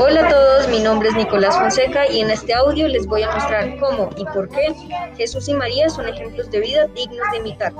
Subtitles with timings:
[0.00, 3.30] Hola a todos, mi nombre es Nicolás Fonseca y en este audio les voy a
[3.30, 4.74] mostrar cómo y por qué
[5.16, 7.72] Jesús y María son ejemplos de vida dignos de imitar.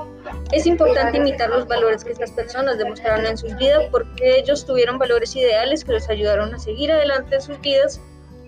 [0.53, 4.97] Es importante imitar los valores que estas personas demostraron en sus vidas porque ellos tuvieron
[4.97, 7.99] valores ideales que los ayudaron a seguir adelante en sus vidas,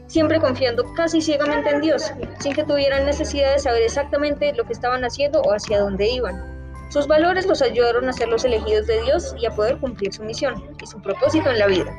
[0.07, 4.73] siempre confiando casi ciegamente en Dios, sin que tuvieran necesidad de saber exactamente lo que
[4.73, 6.89] estaban haciendo o hacia dónde iban.
[6.89, 10.23] Sus valores los ayudaron a ser los elegidos de Dios y a poder cumplir su
[10.23, 11.94] misión y su propósito en la vida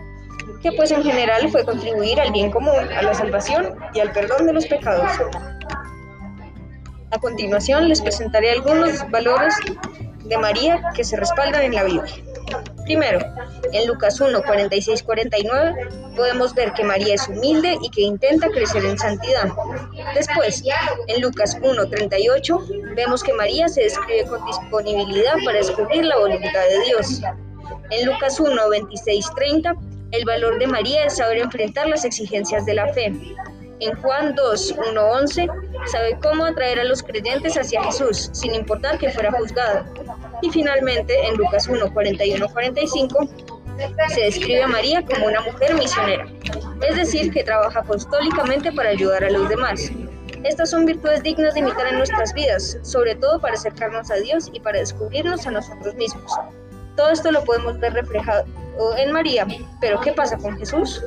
[0.63, 4.47] que pues en general fue contribuir al bien común, a la salvación y al perdón
[4.47, 5.11] de los pecados.
[7.11, 9.55] A continuación les presentaré algunos valores
[10.25, 12.15] de María que se respaldan en la Biblia.
[12.85, 13.21] Primero,
[13.73, 18.85] en Lucas 1, 46, 49 podemos ver que María es humilde y que intenta crecer
[18.85, 19.49] en santidad.
[20.15, 20.63] Después,
[21.07, 26.63] en Lucas 1, 38 vemos que María se describe con disponibilidad para descubrir la voluntad
[26.69, 27.21] de Dios.
[27.91, 29.75] En Lucas 1, 26, 30
[30.13, 33.13] el valor de María es saber enfrentar las exigencias de la fe.
[33.81, 35.49] En Juan 2, 1, 11,
[35.91, 39.85] sabe cómo atraer a los creyentes hacia Jesús, sin importar que fuera juzgada.
[40.43, 43.29] Y finalmente, en Lucas 1, 41, 45,
[44.09, 46.29] se describe a María como una mujer misionera,
[46.89, 49.91] es decir, que trabaja apostólicamente para ayudar a los demás.
[50.45, 54.51] Estas son virtudes dignas de imitar en nuestras vidas, sobre todo para acercarnos a Dios
[54.53, 56.31] y para descubrirnos a nosotros mismos.
[56.97, 58.45] Todo esto lo podemos ver reflejado
[58.97, 59.47] en María,
[59.81, 61.03] pero ¿qué pasa con Jesús?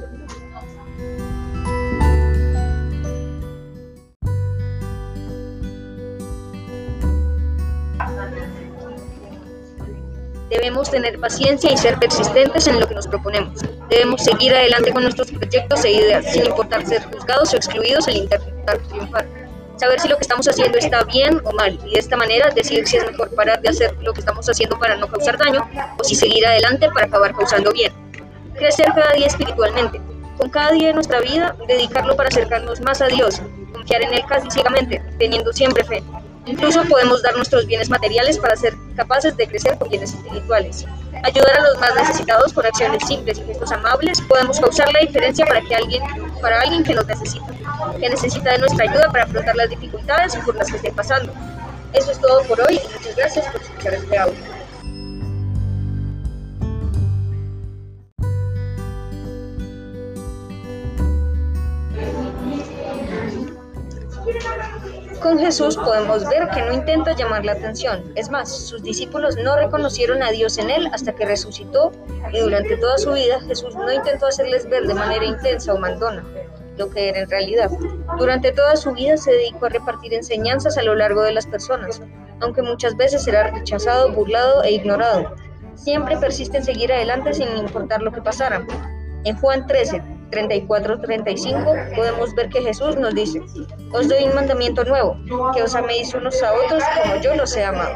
[10.49, 13.61] Debemos tener paciencia y ser persistentes en lo que nos proponemos.
[13.89, 18.17] Debemos seguir adelante con nuestros proyectos e ideas, sin importar ser juzgados o excluidos al
[18.17, 19.44] intentar triunfar
[19.77, 22.87] saber si lo que estamos haciendo está bien o mal y de esta manera decidir
[22.87, 26.03] si es mejor parar de hacer lo que estamos haciendo para no causar daño o
[26.03, 27.91] si seguir adelante para acabar causando bien.
[28.55, 29.99] Crecer cada día espiritualmente,
[30.37, 33.41] con cada día de nuestra vida dedicarlo para acercarnos más a Dios,
[33.73, 36.03] confiar en Él casi ciegamente, teniendo siempre fe.
[36.45, 40.85] Incluso podemos dar nuestros bienes materiales para ser capaces de crecer con bienes espirituales.
[41.23, 45.45] Ayudar a los más necesitados con acciones simples y gestos amables podemos causar la diferencia
[45.45, 46.03] para que alguien,
[46.41, 47.47] para alguien que nos necesita,
[47.99, 51.33] que necesita de nuestra ayuda para afrontar las dificultades por las que esté pasando.
[51.93, 54.54] Eso es todo por hoy y muchas gracias por escuchar este audio.
[65.21, 68.11] Con Jesús podemos ver que no intenta llamar la atención.
[68.15, 71.91] Es más, sus discípulos no reconocieron a Dios en él hasta que resucitó
[72.31, 76.23] y durante toda su vida Jesús no intentó hacerles ver de manera intensa o mandona
[76.77, 77.71] lo que era en realidad.
[78.17, 82.01] Durante toda su vida se dedicó a repartir enseñanzas a lo largo de las personas,
[82.41, 85.33] aunque muchas veces era rechazado, burlado e ignorado.
[85.75, 88.65] Siempre persiste en seguir adelante sin importar lo que pasara.
[89.23, 93.41] En Juan 13, 34-35 podemos ver que Jesús nos dice,
[93.93, 95.17] os doy un mandamiento nuevo,
[95.53, 97.95] que os améis unos a otros como yo los he amado.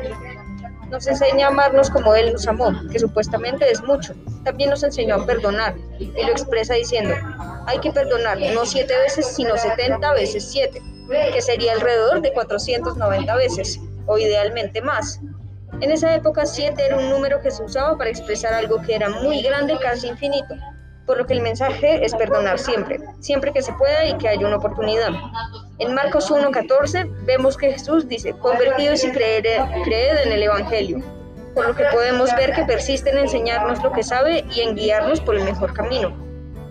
[0.90, 4.16] Nos enseña a amarnos como Él nos amó, que supuestamente es mucho.
[4.44, 7.14] También nos enseñó a perdonar y lo expresa diciendo,
[7.68, 10.82] hay que perdonar no siete veces, sino 70 veces siete,
[11.32, 15.20] que sería alrededor de 490 veces, o idealmente más.
[15.82, 19.10] En esa época 7 era un número que se usaba para expresar algo que era
[19.10, 20.56] muy grande, casi infinito,
[21.10, 24.46] por lo que el mensaje es perdonar siempre, siempre que se pueda y que haya
[24.46, 25.10] una oportunidad.
[25.80, 29.44] En Marcos 1.14 vemos que Jesús dice, convertidos y creed,
[29.86, 31.02] creed en el Evangelio,
[31.56, 35.20] por lo que podemos ver que persiste en enseñarnos lo que sabe y en guiarnos
[35.20, 36.16] por el mejor camino.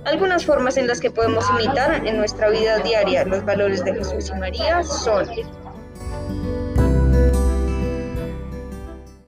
[0.04, 4.31] Algunas formas en las que podemos imitar en nuestra vida diaria los valores de Jesús
[4.31, 5.28] y María son